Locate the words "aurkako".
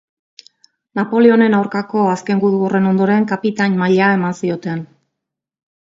1.57-2.05